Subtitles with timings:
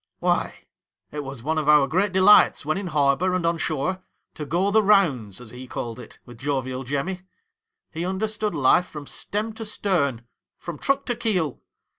[0.19, 0.65] 'Why,
[1.11, 4.01] it was one of our great delights, when in harbour and on shore,
[4.33, 7.21] to" go the rounds,"— as he called it— with Jovial Jemmy.
[7.91, 10.23] He understood life from stem to stern—
[10.57, 11.61] from truck to keel.